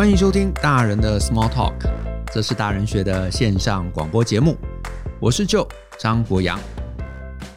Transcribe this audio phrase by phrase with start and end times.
[0.00, 1.76] 欢迎收听大人的 Small Talk，
[2.32, 4.56] 这是大人学的线上广播节目。
[5.20, 6.58] 我是 Joe 张国洋。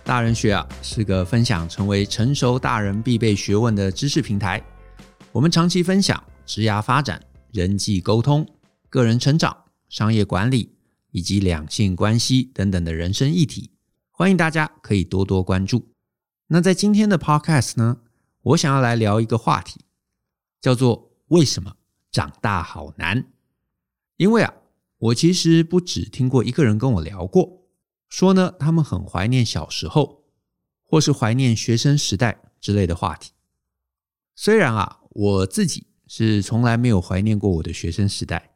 [0.03, 4.61] 大人学啊，是个分享成为成熟大人必备学问的知识平台。
[5.31, 7.23] 我们长期分享职涯发展、
[7.53, 8.45] 人际沟通、
[8.89, 9.55] 个人成长、
[9.87, 10.75] 商业管理
[11.11, 13.71] 以及两性关系等等的人生议题。
[14.11, 15.93] 欢迎大家可以多多关注。
[16.47, 17.99] 那在今天的 Podcast 呢，
[18.41, 19.85] 我想要来聊一个话题，
[20.59, 21.75] 叫做为什么
[22.13, 23.25] 长大好难？
[24.17, 24.53] 因为啊，
[24.99, 27.63] 我其实不只听过一个人跟我聊过，
[28.07, 30.23] 说呢，他们很怀念小时候，
[30.83, 33.31] 或是怀念学生时代之类的话题。
[34.35, 38.51] 虽然啊，我自己是从来没有怀念过我的学生时代，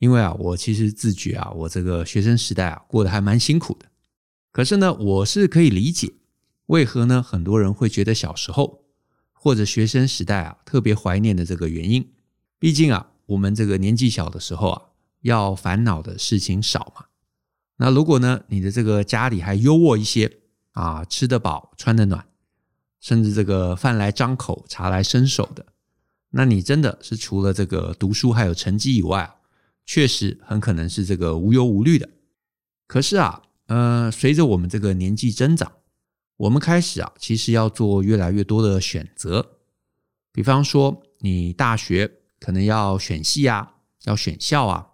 [0.00, 3.86] 因为啊，我其实自觉啊，我这个学生时代啊，过得还蛮辛苦的。
[4.50, 6.14] 可是呢，我是可以理解，
[6.66, 8.84] 为何呢，很多人会觉得小时候
[9.32, 12.12] 或者学生时代啊，特别怀念的这个原因。
[12.60, 14.82] 毕竟啊，我们这个年纪小的时候啊，
[15.20, 17.06] 要烦恼的事情少嘛。
[17.76, 20.38] 那如果呢，你的这个家里还优渥一些
[20.72, 22.26] 啊，吃得饱，穿得暖，
[22.98, 25.64] 甚至这个饭来张口，茶来伸手的，
[26.30, 29.36] 那你真的是除了这个读书还有成绩以外啊，
[29.86, 32.08] 确实很可能是这个无忧无虑的。
[32.88, 35.70] 可是啊，呃，随着我们这个年纪增长，
[36.38, 39.58] 我们开始啊，其实要做越来越多的选择。
[40.32, 42.14] 比方说，你大学。
[42.40, 44.88] 可能要选系啊，要选校啊。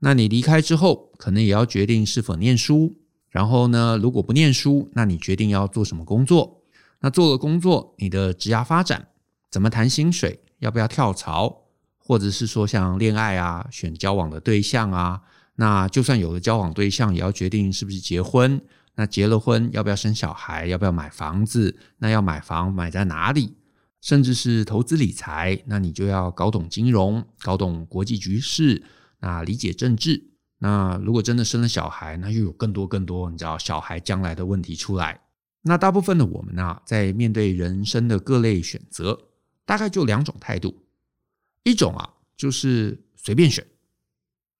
[0.00, 2.98] 那你离开之后，可能也要决定是否念书。
[3.30, 6.62] 然后呢，如果不念书，那你决定要做什么工作？
[7.00, 9.08] 那做了工作，你的职涯发展
[9.50, 10.40] 怎么谈薪水？
[10.60, 11.62] 要不要跳槽？
[11.98, 15.22] 或者是说像恋爱啊，选交往的对象啊？
[15.56, 18.60] 那就算有了交往对象，也要决定是不是结婚？
[18.94, 20.66] 那结了婚，要不要生小孩？
[20.66, 21.76] 要不要买房子？
[21.98, 23.56] 那要买房买在哪里？
[24.04, 28.82] 甚至是投资理财，那你就要搞懂金融，搞懂国际局势，
[29.20, 30.22] 那理解政治。
[30.58, 35.22] 那如果真的生了小孩，那又有更多更多，你知道小孩将来的问题出来。
[35.62, 39.18] 那大部分的我们呢，在面对人生的各类选择，
[39.64, 40.84] 大概就两种态度。
[41.62, 43.66] 一种啊，就是随便选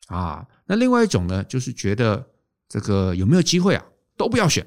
[0.06, 2.30] 啊；那另外一种呢，就是觉得
[2.66, 3.84] 这个有没有机会啊，
[4.16, 4.66] 都不要选。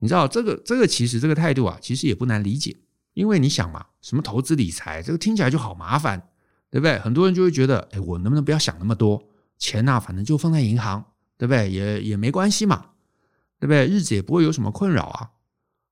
[0.00, 2.76] 你知道这个这个其实这个态度啊，其实也不难理解。
[3.20, 6.30] 因为你想嘛，什么投资理财，这个听起来就好麻烦，
[6.70, 6.98] 对不对？
[7.00, 9.22] 很多人就会觉得，哎，我能不能不要想那么多，
[9.58, 11.04] 钱呐，反正就放在银行，
[11.36, 11.70] 对不对？
[11.70, 12.86] 也也没关系嘛，
[13.58, 13.86] 对不对？
[13.86, 15.32] 日子也不会有什么困扰啊。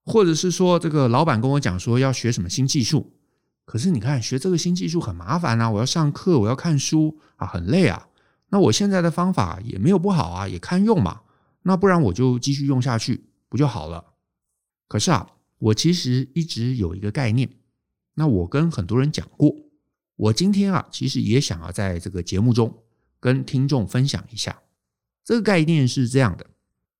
[0.06, 3.12] 或者是说，这个老板跟我讲说要学什么新技术，
[3.66, 8.08] 可是你看学这个新技术很麻烦啊，我要上课，我要看书啊，很累啊。
[8.48, 11.20] 那我现在的方法也没有不好啊，也堪用嘛。
[11.64, 14.02] 那不然我就继续用下去，不就好了？
[14.88, 15.28] 可是啊。
[15.58, 17.48] 我其实一直有一个概念，
[18.14, 19.54] 那我跟很多人讲过，
[20.16, 22.82] 我今天啊，其实也想要在这个节目中
[23.20, 24.62] 跟听众分享一下。
[25.24, 26.46] 这个概念是这样的，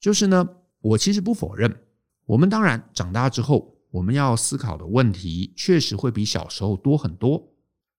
[0.01, 0.49] 就是呢，
[0.81, 1.81] 我其实不否认，
[2.27, 7.53] 我们当然长大之后，我们要思考的问题确实会比小时候多很多。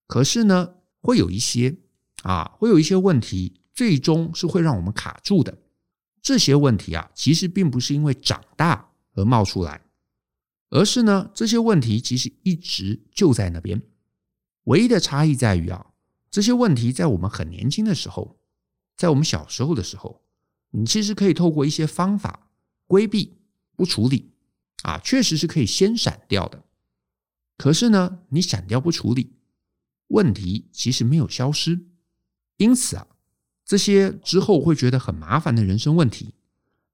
[0.05, 1.77] 可是呢，会有一些
[2.23, 5.57] 啊，会有一些问题，最终是会让我们卡住的。
[6.21, 9.81] 这些问题啊，其实并不是因为长大而冒出来。
[10.69, 13.81] 而是呢，这些问题其实一直就在那边，
[14.65, 15.93] 唯一的差异在于啊，
[16.29, 18.39] 这些问题在我们很年轻的时候，
[18.95, 20.21] 在我们小时候的时候，
[20.71, 22.51] 你其实可以透过一些方法
[22.85, 23.39] 规避
[23.75, 24.31] 不处理
[24.83, 26.63] 啊，确实是可以先闪掉的。
[27.57, 29.33] 可是呢，你闪掉不处理，
[30.09, 31.87] 问题其实没有消失，
[32.57, 33.07] 因此啊，
[33.65, 36.35] 这些之后会觉得很麻烦的人生问题，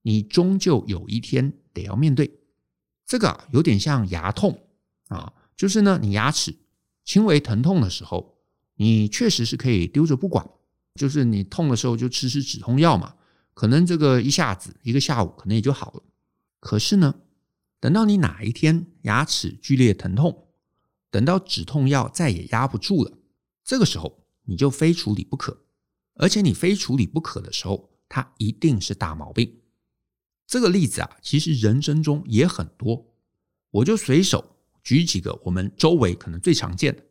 [0.03, 2.40] 你终究有一天得要面对。
[3.06, 4.68] 这个有点像牙痛
[5.10, 6.56] 啊，就是呢，你牙齿
[7.04, 8.38] 轻微疼痛的时候，
[8.76, 10.48] 你确实是可以丢着不管，
[10.96, 13.16] 就是你痛的时候就吃吃止痛药嘛，
[13.54, 16.04] 可能这个一下子一个下午可能也就好了。
[16.60, 17.14] 可是呢，
[17.80, 20.48] 等到你哪一天牙齿剧烈疼痛，
[21.12, 23.12] 等到止痛药再也压不住了，
[23.63, 25.62] 这个时候你就非处理不可，
[26.16, 29.62] 而且你非处理不可的时候，它一定是大毛病。
[30.47, 33.13] 这个例子啊，其实人生中也很多，
[33.71, 37.03] 我就随手举几个我们周围可能最常见的。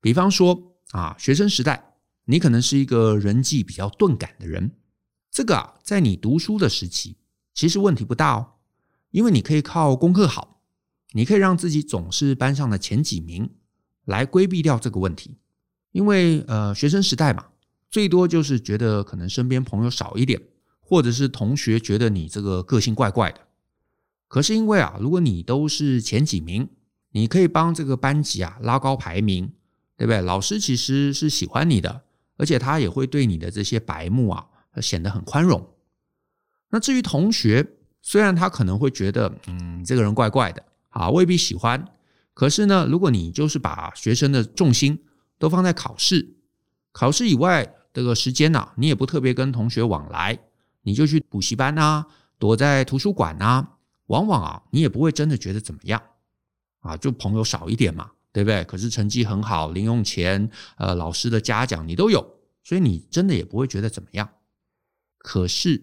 [0.00, 4.72] 比方说啊，学生时代，你可能是一个人际比较钝感的人，
[5.30, 7.16] 这个啊，在你读书的时期，
[7.54, 8.52] 其实问题不大哦，
[9.10, 10.62] 因为你可以靠功课好，
[11.12, 13.50] 你可以让自己总是班上的前几名，
[14.04, 15.36] 来规避掉这个问题。
[15.92, 17.48] 因为呃，学生时代嘛，
[17.90, 20.40] 最多就是觉得可能身边朋友少一点。
[20.84, 23.40] 或者是同学觉得你这个个性怪怪的，
[24.28, 26.68] 可是因为啊，如果你都是前几名，
[27.12, 29.52] 你可以帮这个班级啊拉高排名，
[29.96, 30.20] 对不对？
[30.20, 32.02] 老师其实是喜欢你的，
[32.36, 34.46] 而且他也会对你的这些白目啊
[34.80, 35.66] 显得很宽容。
[36.70, 37.66] 那至于同学，
[38.02, 41.86] 虽然他可能会觉得，嗯，这个人怪怪的啊，未必喜欢。
[42.34, 44.98] 可是呢，如果你就是把学生的重心
[45.38, 46.34] 都放在考试，
[46.90, 50.38] 考试以外这个时间呢、啊，你也不特别跟同学往来，
[50.82, 52.06] 你就去补习班啊，
[52.38, 56.02] 躲在图书馆啊，往往啊，你也不会真的觉得怎么样
[56.80, 58.64] 啊，就朋友少一点嘛，对不对？
[58.64, 62.20] 可是成绩很好，零用钱、呃，老师的嘉奖你都有，
[62.62, 64.28] 所以你真的也不会觉得怎么样。
[65.18, 65.82] 可是，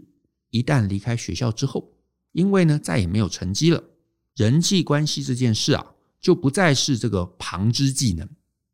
[0.50, 1.94] 一旦离开学校之后，
[2.31, 3.84] 因为呢，再也没有成绩了，
[4.36, 5.94] 人际关系这件事啊。
[6.22, 8.28] 就不再是这个旁支技能，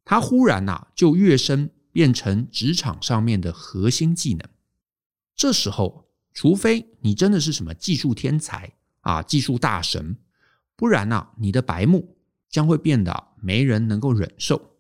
[0.04, 4.50] 它忽然呐、就跃升变成职场上面的核心技能。
[5.36, 6.05] 这时候，
[6.36, 10.18] 除非你真的是什么技术天才啊、技术大神，
[10.76, 12.18] 不然呐、啊，你的白目
[12.50, 14.76] 将会变得没人能够忍受。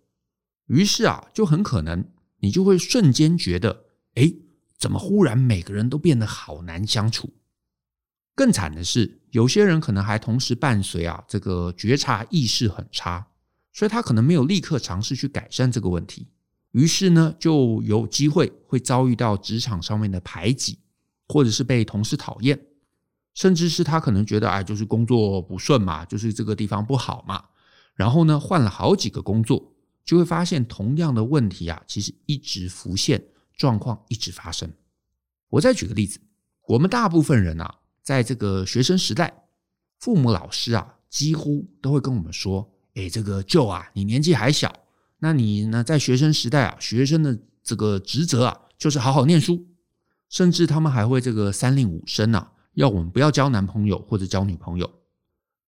[0.67, 3.85] 于是啊，就很可能你就会瞬间觉得，
[4.15, 4.33] 哎，
[4.77, 7.33] 怎么忽然每个人都变得好难相处？
[8.35, 13.27] 更惨的是，有些人可能还同时伴随啊，这个觉察意识很差，
[13.71, 16.27] 所以他可能没有立刻尝试去改善这个问题，
[16.71, 20.79] 于是呢，就有机会会遭遇到职场上面的排挤，
[21.27, 22.59] 或者是被同事讨厌，
[23.33, 27.43] 甚至是他可能觉得，哎，就是工作不顺嘛，就是这个地方不好嘛，
[27.95, 29.73] 然后呢，换了好几个工作，
[30.03, 33.23] 就会发现同样的问题啊，其实一直浮现，
[33.55, 34.71] 状况一直发生。
[35.49, 36.19] 我再举个例子，
[36.67, 37.79] 我们大部分人啊。
[38.03, 39.47] 在这个学生时代，
[39.97, 44.71] 父母老师啊，几乎都会跟我们说：“哎，这个舅啊，你年纪还小，
[45.17, 49.65] 那你呢，在学生时代啊，学生的这个职责啊，就是好好念书。
[50.35, 54.91] 甚至他们还会这个三令五申啊，要我们不要交男朋友或者交女朋友。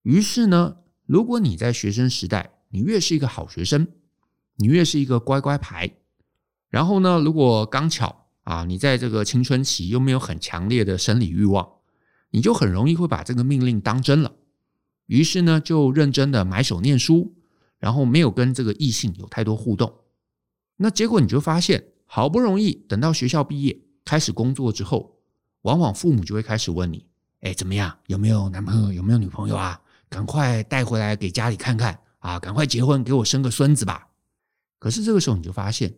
[0.02, 0.76] 于是呢，
[1.06, 3.88] 如果你在学生时代，你越是一个好学生，
[4.58, 5.90] 你越是一个乖乖牌。
[6.70, 11.66] 然后呢，如果刚巧啊，你在这个青春期又没有很强烈的生理欲望。”
[12.32, 14.34] 你就很容易会把这个命令当真了，
[15.06, 17.38] 于是呢，就认真的埋首念书，
[17.80, 20.02] 然后没有跟这个异性有太多互动。
[20.76, 25.14] 那结果你就发现，好不容易等到学校毕业开始工作之后，
[25.64, 27.06] 往往父母就会开始问你
[27.44, 27.94] ：“哎，怎么样？
[28.08, 28.94] 有没有男朋友？
[28.94, 29.82] 有没有女朋友啊？
[30.08, 32.40] 赶快带回来给家里看看啊！
[32.40, 34.08] 赶快结婚，给我生个孙子吧！”
[34.80, 35.94] 可是这个时候你就发现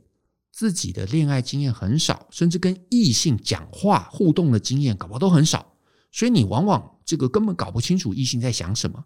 [0.51, 5.75] 自己的恋爱经验很少，甚至跟异性讲话互动的经验搞不好都很少。
[6.11, 9.05] 所以你往往这个根本搞不清楚异性在想什么，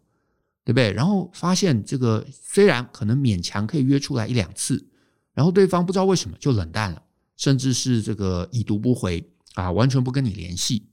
[0.63, 0.93] 对不对？
[0.93, 4.87] 然后发现这个虽然可能勉强可以约出来一两次，
[5.33, 7.03] 然后对方不知道为什么就冷淡了，
[7.43, 10.87] 甚至是这个已读不回啊，完全不跟你联系。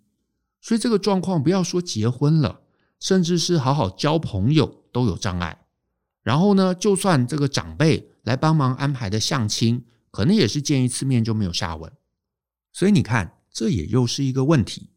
[0.61, 2.63] 所以这个状况不要说结婚了，
[2.99, 5.65] 甚至是好好交朋友都有障碍。
[6.25, 11.93] 然后呢，就算这个长辈来帮忙安排的相亲，可能也是见一次面就没有下文。
[12.73, 14.89] 所以你看，这也又是一个问题。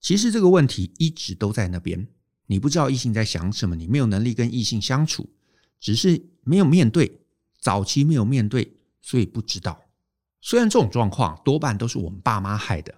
[0.00, 2.06] 其实这个问题一直都在那边，
[2.46, 5.28] 你不知道异性在想什么，你没有能力跟异性相处，
[5.80, 7.22] 只是没有面对，
[7.58, 9.81] 早期没有面对，所以不知道。
[10.44, 12.92] 虽然这种状况多半都是我们爸妈害的，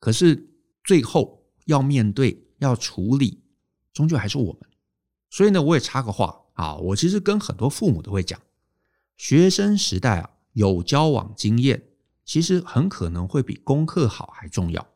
[0.00, 0.48] 可是
[0.82, 3.42] 最后要面对、要处理，
[3.92, 4.62] 终究还是我们。
[5.28, 8.40] 所以呢，我也插个话啊，我其实跟很多父母都会讲，
[9.18, 11.90] 学生时代啊，有交往经验，
[12.24, 14.88] 其实很可能会比功课好还重要。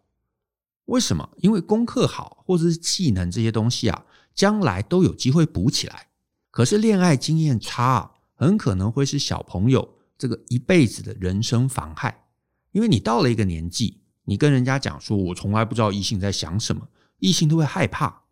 [0.87, 1.29] 为什么？
[1.37, 6.09] 因为功课好或者是技能这些东西啊，将来都有机会补起来。
[6.51, 12.27] 可是恋爱经验差啊，很可能会是小朋友这个一辈子的人生妨害。
[12.73, 16.89] 因为你到了一个年纪，你跟人家讲说，我从来不知道异性在想什么，
[17.19, 18.23] 异性都会害怕。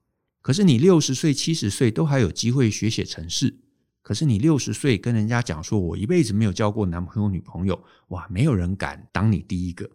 [0.41, 3.61] 可是你六十岁、七十岁都还有机会学写程式。
[4.03, 9.91] 可是你六十岁跟人家讲说，我一辈子没有交过男朋友、女朋友，哇，没有人敢当你第一个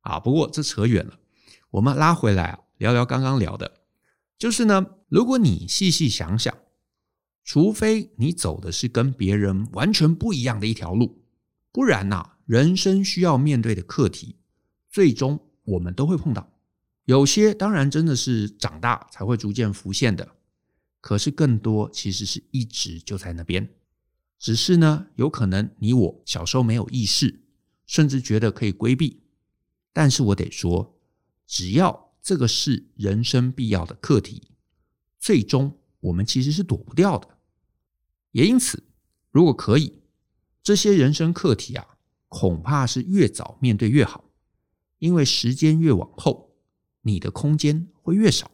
[0.00, 0.18] 啊。
[0.18, 1.18] 不过这扯远了。
[1.70, 3.80] 我们拉回来啊，聊聊刚刚聊的，
[4.36, 6.52] 就是呢，如果你细细想想，
[7.44, 11.23] 除非你走的是跟别人完全不一样的一条路，
[11.74, 14.36] 不然呐，人生需要面对的课题，
[14.88, 16.52] 最终我们都会碰到。
[17.04, 20.36] 有些当然真的是长大才会逐渐浮现的，
[21.00, 23.74] 可是更多其实是一直就在那边，
[24.38, 27.42] 只是呢，有可能你我小时候没有意识，
[27.86, 29.24] 甚至觉得可以规避，
[29.92, 30.92] 但是我得说。
[31.44, 34.52] 只要这个是人生必要的课题，
[35.18, 37.28] 最终我们其实是躲不掉的。
[38.30, 38.84] 也因此，
[39.32, 40.03] 如果可以，
[40.64, 41.84] 这些人生课题啊，
[42.28, 44.24] 恐怕是越早面对越好，
[44.98, 46.56] 因为时间越往后，
[47.02, 48.50] 你的空间会越少。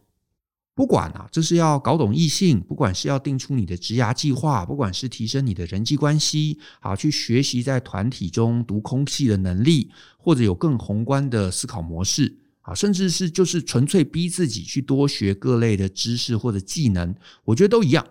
[0.75, 17.15] 不管啊，这是要搞懂异性，不管是要定出你的职涯计划，不管是提升你的人际关系，好去学习在团体中读空气的能力，或者有更宏观的思考模式，啊，甚至是就是纯粹逼自己去多学各类的知识或者技能，
[17.45, 18.05] 我觉得都一样，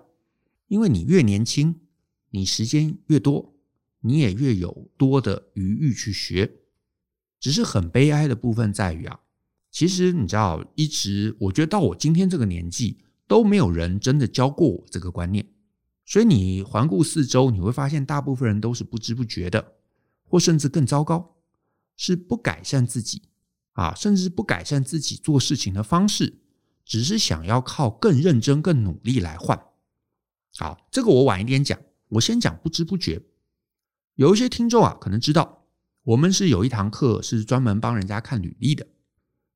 [0.70, 1.76] 因为你越年轻，
[2.30, 3.56] 你时间越多，
[4.02, 6.52] 你也越有多的余欲去学，
[7.40, 9.20] 只是很悲哀的部分在于啊。
[9.72, 15.48] 其实你知道，一直我觉得到我今天这个年纪，都没有人真的教过我这个观念。
[16.06, 19.76] 所以你环顾四周，你会发现大部分人都是不知不觉的，
[20.24, 21.36] 或甚至更糟糕，
[21.96, 23.22] 是不改善自己
[23.74, 26.40] 啊，甚至不改善自己做事情的方式，
[26.84, 29.62] 只是想要靠更认真、更努力来换。
[30.58, 33.22] 好，这个我晚一点讲，我先讲不知不觉。
[34.20, 35.64] 有一些听众啊，可能知道，
[36.04, 38.86] 我们是有一堂课是专门帮人家看履历的。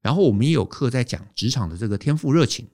[0.01, 2.69] 然后我们也有课在讲职场的这个天赋热情，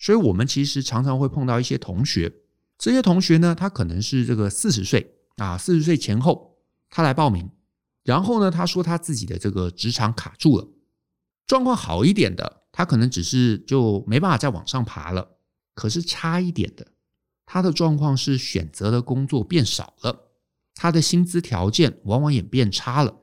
[0.00, 2.32] 所以我们其实常常会碰到一些同学，
[2.76, 6.56] 这些同学呢，他可能是这个四十岁啊，四十岁前后，
[6.90, 7.48] 他来报名，
[8.02, 10.66] 然后呢，他说他自己的这个职场卡住了，
[11.46, 15.36] 状况好一点的，他可能只是就没办法再往上爬了，
[15.76, 16.88] 可是差一点的，
[17.46, 20.31] 他的状况是选择的工作变少了，
[20.74, 23.22] 他的薪资条件往往也变差了，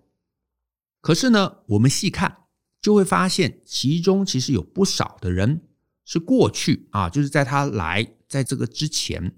[1.02, 2.38] 可是呢，我们细看。
[2.82, 5.64] 就会发现，其中其实有不少的人
[6.06, 9.36] 是过去啊，就是在他来在这个之前，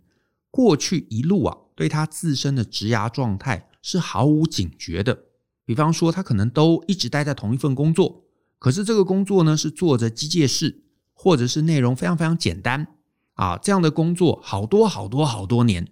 [0.51, 5.24] 过去一路啊，对他自身的职涯状态是毫无警觉的。
[5.65, 8.25] 比方说，他可能都一直待在同一份工作，
[8.60, 12.96] 可是这个工作呢是做着机械式，或者是内容非常非常简单
[13.34, 15.91] 啊，这样的工作好多好多好多年，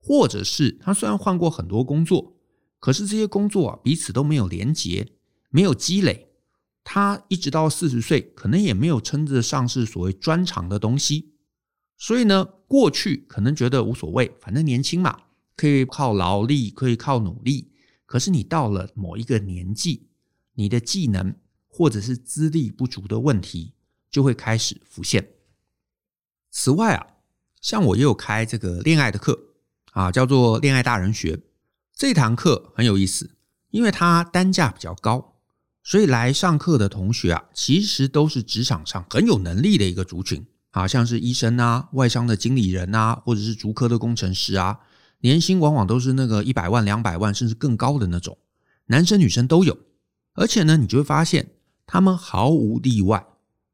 [0.00, 2.36] 或者是他虽然换过很多工作，
[2.78, 5.12] 可是这些工作啊彼此都没有连结，
[5.50, 6.26] 没有积累。
[6.84, 11.34] 他一直到四十岁，可能也没有称得上是所谓专长的东西，
[11.98, 15.24] 所以呢，过去可能觉得无所谓，反正年轻嘛，
[15.54, 17.72] 可以靠劳力，可以靠努力。
[18.06, 20.08] 可是你到了某一个年纪，
[20.54, 21.34] 你的技能
[21.66, 23.74] 或者是资历不足的问题
[24.10, 25.34] 就会开始浮现。
[26.50, 27.06] 此外啊，
[27.60, 29.47] 像我也有开这个恋爱的课
[29.92, 31.40] 啊，叫做恋爱大人学，
[31.94, 33.30] 这堂课很有意思，
[33.70, 35.36] 因为它单价比较高。
[35.82, 44.80] 所以来上课的同学啊，其实都是职场上很有能力的一个族群啊，像是医生啊、外商的经理人啊，或者是竹科的工程师啊，
[45.20, 48.36] 年薪往往都是那个一百万、两百万，甚至更高的那种，
[48.86, 49.78] 男生女生都有。
[50.34, 51.52] 而且呢，你就会发现
[51.86, 53.26] 他们毫无例外，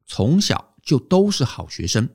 [0.05, 2.07] 从小就都是好学生，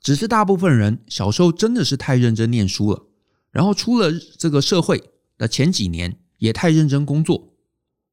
[0.00, 3.06] 只是大部分人小时候真的是太认真念书了，
[3.52, 5.00] 然后出了这个社会
[5.38, 7.54] 的前几年也太认真工作。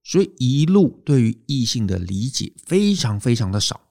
[0.01, 3.81] 所以一路对于异性的理解非常非常的少，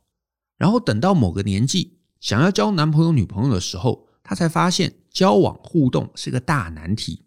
[0.56, 7.24] 然后等到某个年纪想要交男朋友女朋友的时候，他才发现交往互动是个大难题，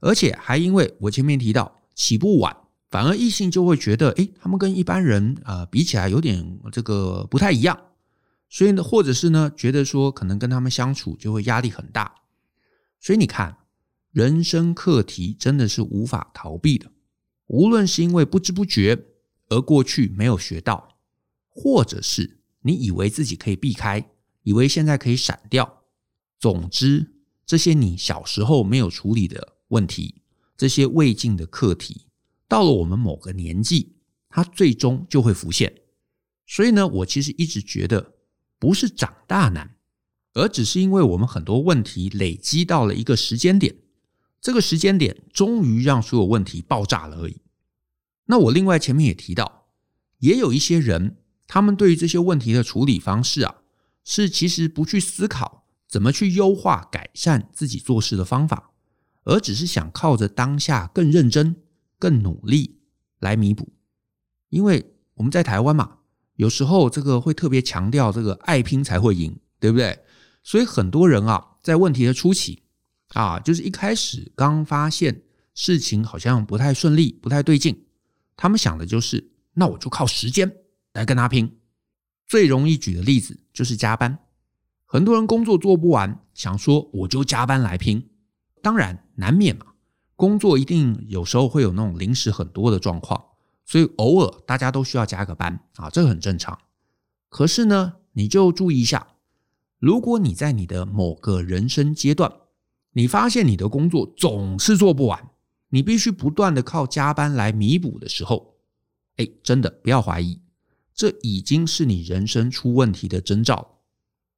[0.00, 2.54] 而且还因为我前面提到起步晚，
[2.90, 7.78] 反而异性就会觉得，诶，他们跟一般人啊比起来有点这个不太一样，
[8.50, 12.16] 所以呢，或者是呢觉得说可能跟他们相处就会压力很大，
[13.00, 13.56] 所以你看，
[14.14, 16.88] 人生课题真的是无法逃避的。
[17.48, 19.06] 无论是因为不知不觉
[19.48, 21.00] 而过去没有学到，
[21.48, 24.08] 或者是你以为自己可以避开，
[24.44, 25.82] 以为现在可以闪掉，
[26.38, 30.22] 总之这些你小时候没有处理的问题，
[30.56, 32.06] 这些未尽的课题，
[32.46, 33.96] 到了我们某个年纪，
[34.28, 35.82] 它最终就会浮现。
[36.46, 38.14] 所以呢，我其实一直觉得
[38.60, 39.74] 不是长大难，
[40.34, 43.74] 而只是因为我们很多问题累积到了一个时间点。
[44.44, 47.40] 这个时间点终于让所有问题爆炸了而已。
[48.26, 49.68] 那我另外前面也提到，
[50.18, 53.54] 也有一些人，他们对于这些问题的处理方式啊，
[54.04, 58.72] 是其实不去思考怎么去优化改善自己做事的方法，
[59.22, 61.56] 而只是想靠着当下更认真、
[61.98, 62.80] 更努力
[63.20, 63.72] 来弥补。
[64.50, 66.00] 因为我们在台湾嘛，
[66.36, 70.00] 有时候这个会特别强调这个爱拼才会赢，对不对？
[70.42, 72.63] 所以很多人啊，在问题的初期。
[73.14, 75.22] 啊，就是一开始刚发现
[75.54, 77.86] 事情好像不太顺利、不太对劲，
[78.36, 80.52] 他们想的就是，那我就靠时间
[80.92, 81.58] 来跟他拼。
[82.26, 84.18] 最容易举的例子就是加班，
[84.84, 88.10] 很多人工作做不完，想说我就加班来拼。
[88.62, 89.66] 当然难免嘛，
[90.16, 93.22] 工作一定有时候会有那种临时很多的状况，
[93.64, 96.58] 所以偶尔大家都需要加个班啊，这个很正常。
[97.28, 99.06] 可是呢，你就注意一下，
[99.78, 102.32] 如果你在你的某个人生阶段，
[102.94, 105.30] 你发现你的工作总是做不完，
[105.68, 108.54] 你必须不断的靠加班来弥补的时候，
[109.16, 110.40] 哎，真的不要怀疑，
[110.94, 113.82] 这已经是你人生出问题的征兆。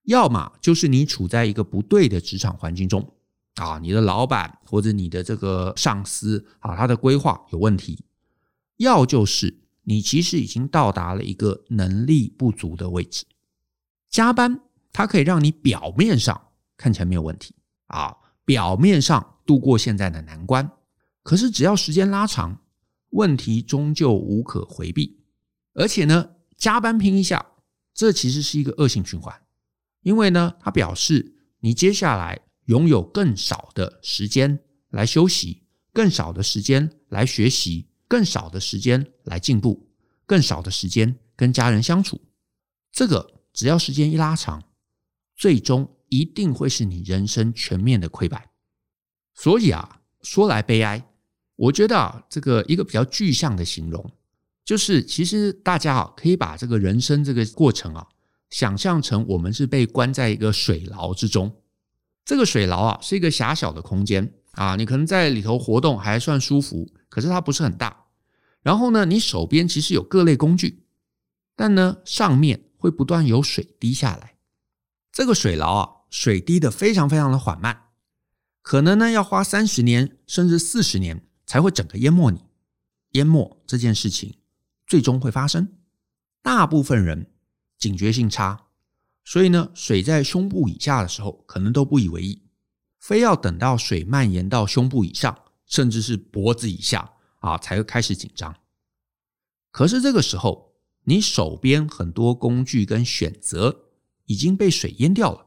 [0.04, 3.14] 要么就是你处在一个不对的职场环境中
[3.56, 7.96] 啊，你的老板或者你的这个上司啊，他的规划有问题；
[8.76, 13.24] 要就是你其实已经到达了一个能力不足的位置。
[14.08, 14.60] 加班
[14.92, 16.40] 它可以让你表面上
[16.76, 17.54] 看起来没有问题
[17.88, 20.70] 啊，表面上度过现在的难关，
[21.22, 22.62] 可是只要时间拉长，
[23.10, 25.20] 问题终究无可回避。
[25.74, 27.44] 而且呢，加班拼一下，
[27.92, 29.42] 这其实是一个恶性循环。
[30.02, 34.60] 因为呢，它表示你接下来拥有更少的时间
[34.90, 39.90] 来休息，更少的时间来学习，更少的时间来进步，
[40.24, 42.20] 更少的时间跟家人相处。
[42.92, 44.62] 这个只要时间一拉长，
[45.34, 48.50] 最终一定会是你人生全面的溃败。
[49.34, 51.08] 所以啊，说来悲哀，
[51.56, 54.12] 我觉得啊，这个一个比较具象的形容，
[54.64, 58.08] 就是其实大家啊，可以把这个人生这个过程啊。
[58.48, 61.52] 想象成我们是被关在一个水牢之中，
[62.24, 68.04] 这个水牢啊是一个狭小的空间啊，你可能在里头活动还算舒服，可是它不是很大。
[68.62, 70.84] 然后呢，你手边其实有各类工具，
[71.56, 74.36] 但呢上面会不断有水滴下来。
[75.12, 77.90] 这个水牢啊，水滴得非常非常的缓慢，
[78.62, 82.44] 可能呢要花三十年甚至四十年才会整个淹没你。
[83.12, 84.38] 淹没这件事情
[84.86, 85.76] 最终会发生，
[86.42, 87.32] 大部分人。
[87.78, 88.68] 警觉性差，
[89.22, 92.48] 所以呢，水在胸部以下的时候，可能都不以为意，
[92.98, 98.56] 非要等到水蔓延到胸部以上，甚至是脖子以下啊，才会开始紧张。
[99.70, 103.90] 可是这个时候，你手边很多工具跟选择
[104.24, 105.45] 已经被水淹掉了，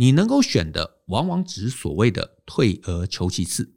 [0.00, 3.74] 你能够选的，往往只是所谓的退而求其次。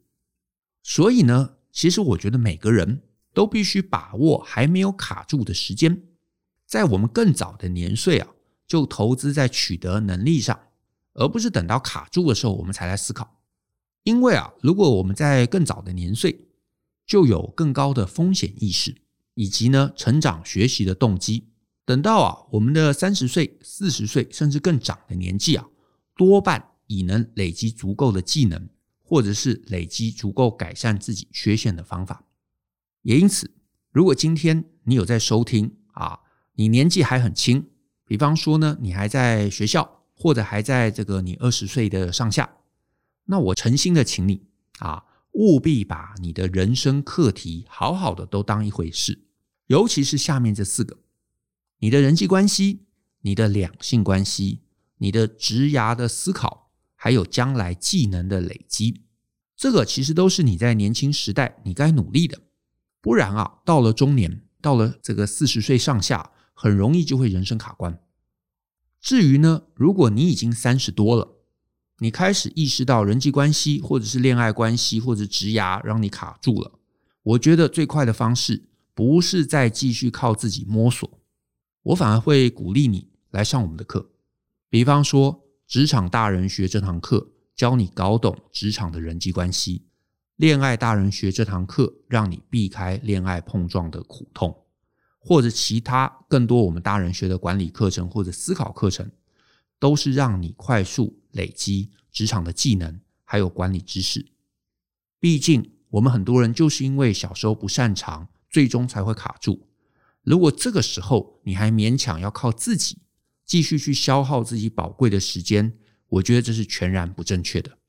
[0.83, 3.01] 所以呢，其实我觉得每个人
[3.33, 6.03] 都必须把握还没有卡住的时间。
[6.67, 8.29] 在我们更早的年岁啊，
[8.67, 10.59] 就投资在取得能力上，
[11.13, 13.41] 而不是等到卡住的时候我们才来思考。
[14.03, 16.49] 因为啊，如果我们在更早的年岁
[17.07, 18.95] 就有更高的风险意识，
[19.33, 21.49] 以及呢成长学习的动机，
[21.83, 25.65] 等到啊我们的三十岁、四十岁甚至更长的年纪啊，
[26.21, 28.69] 多半已能累积足够的技能，
[29.01, 32.27] 或者是累积足够改善自己缺陷的方法。
[33.01, 33.49] 也因此，
[33.89, 36.19] 如果今天你有在收听啊，
[36.53, 37.65] 你年纪还很轻，
[38.05, 42.57] 比方说呢，你还在学校，或者还在这个你二十岁的上下，
[43.25, 44.43] 那我诚心的请你
[44.77, 49.23] 啊，务必把你的人生课题好好的都当一回事，
[49.65, 50.99] 尤其是下面这四个：
[51.79, 52.85] 你的人际关系、
[53.21, 54.61] 你的两性关系、
[55.01, 59.01] 你的职涯的思考，还有将来技能的累积，
[59.57, 62.39] 这个其实都是你在年轻时代你该努力的，
[63.01, 66.31] 不然啊，到了中年，到了这个四十岁上下。
[66.53, 67.99] 很容易就会人生卡关。
[68.99, 71.39] 至于呢，如果你已经三十多了，
[71.97, 76.73] 你开始意识到人际关系，或者是恋爱关系，或者职涯让你卡住了，
[77.23, 81.09] 我觉得最快的方式不是再继续靠自己摸索，
[81.81, 84.10] 我反而会鼓励你来上我们的课。
[84.71, 89.85] 比方说，职场大人学这堂课教你搞懂职场的人际关系，
[90.37, 94.63] 恋爱大人学这堂课让你避开恋爱碰撞的苦痛。
[95.19, 99.11] 或者其他更多我们大人学的管理课程或者思考课程，
[99.77, 104.25] 都是让你快速累积职场的技能，还有管理知识。
[105.19, 109.67] 毕竟我们很多人就是因为小时候不擅长，最终才会卡住。
[110.23, 112.99] 如果这个时候你还勉强要靠自己
[113.51, 117.79] 继续去消耗自己宝贵的时间，我觉得这是全然不正确的。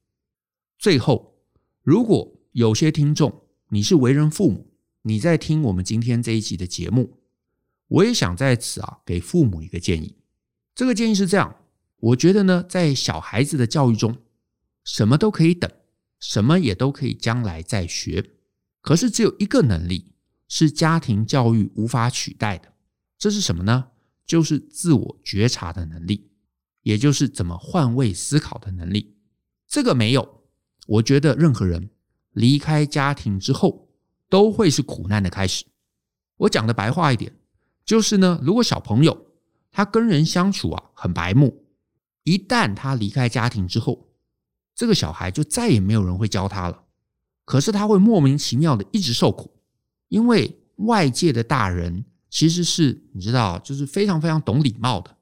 [0.77, 1.37] 最后，
[1.83, 4.73] 如果有些听众你是为人父母，
[5.03, 7.21] 你在听我们今天这一集的节目。
[7.87, 10.17] 我也想在此啊，给父母一个建议。
[10.75, 11.55] 这个建议是这样，
[11.99, 14.19] 我觉得呢，在小孩子的教育中，
[14.83, 15.71] 什么都可以等，
[16.19, 18.33] 什么也都可以将来再学。
[18.81, 20.11] 可是只有一个能力
[20.49, 22.73] 是家庭教育无法取代的，
[23.17, 23.91] 这是什么呢？
[24.33, 26.31] 就是自我觉察的能力，
[26.81, 29.15] 也就是怎么换位思考的能力。
[29.69, 30.41] 这个没有，
[30.87, 31.91] 我觉得任何人
[32.33, 33.91] 离开家庭之后，
[34.31, 35.67] 都会是苦难的开始。
[36.39, 37.31] 我讲的白话一点。
[37.85, 39.27] 就是呢，如果小朋友
[39.71, 41.67] 他跟人相处啊很白目，
[42.23, 44.09] 一旦他离开家庭之后，
[44.75, 46.85] 这个小孩就再也没有人会教他了。
[47.45, 49.61] 可是他会莫名其妙的一直受苦，
[50.09, 55.19] 因为外界的大人其实是你知道，就是非常非常懂礼貌的，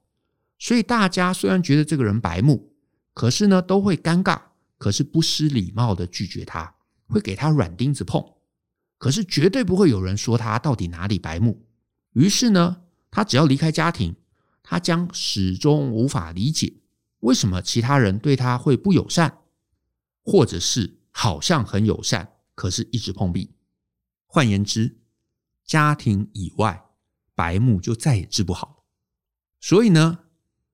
[0.57, 2.71] 所以大家虽然觉得这个人白目，
[3.13, 4.41] 可是呢都会尴尬，
[4.77, 6.73] 可是不失礼貌的拒绝他，
[7.07, 8.23] 会给他软钉子碰，
[8.97, 11.67] 可是绝对不会有人说他到底哪里白目。
[12.13, 14.15] 于是呢，他只要离开家庭，
[14.63, 16.75] 他将始终无法理解
[17.19, 19.39] 为什么其他人对他会不友善，
[20.23, 23.51] 或者是好像很友善，可是一直碰壁。
[24.27, 25.01] 换言之，
[25.65, 26.85] 家庭以外，
[27.41, 28.85] 白目就再也治不好。
[29.59, 30.19] 所以呢，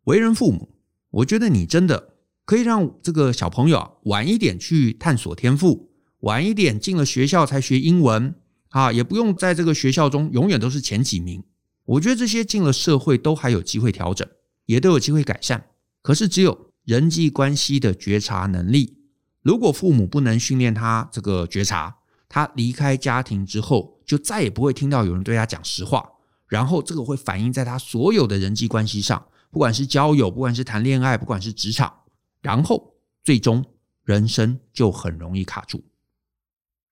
[0.03, 0.75] 为人父母，
[1.11, 8.35] 我觉得你真的可以让这个小朋友晚一点去探索天赋，晚一点进了学校才学英文
[8.71, 11.41] 啊，也不用在这个学校中永远都是前几名。
[11.85, 14.27] 我觉得这些进了社会都还有机会调整，
[14.65, 15.69] 也都有机会改善。
[16.01, 18.97] 可是只有人际关系的觉察能力，
[19.41, 21.95] 如果父母不能训练他这个觉察，
[22.27, 26.11] 他离开家庭之后，就再也不会听到有人对他讲实话。
[26.47, 31.93] 然后这个会反映在他所有的人际关系上，不管是交友，不管是谈恋爱，不管是职场，
[32.41, 33.63] 然后最终
[34.03, 35.83] 人生就很容易卡住。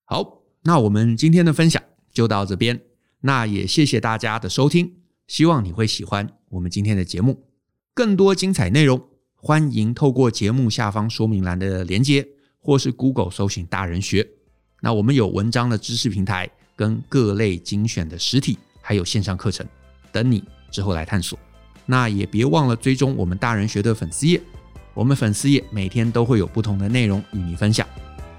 [0.04, 2.80] 好，那我们今天的分享就到这边。
[3.20, 7.44] 那也谢谢大家的收听，希望你会喜欢我们今天的节目。
[7.94, 9.02] 更多精彩内容，
[9.34, 12.28] 欢迎透过节目下方说明栏的连接，
[12.60, 14.28] 或是 Google 搜寻大人学。
[14.82, 19.66] 那我们有文章的知识平台，跟各类精选的实体，还有线上课程，
[20.12, 21.36] 等你之后来探索。
[21.84, 24.40] 那也别忘了追踪我们大人学的粉丝页，
[24.94, 27.84] 我们粉丝页每天都会有不同的内容与你分享，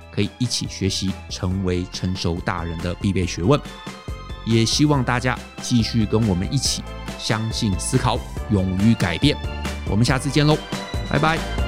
[0.10, 3.60] 可以一起学习，成为成熟大人的必备学问。
[4.46, 6.82] 也希望大家继续跟我们一起
[7.20, 8.18] 相信、思考、
[8.50, 9.36] 勇于改变。
[9.90, 10.58] 我们下次见喽，
[11.10, 11.67] 拜拜。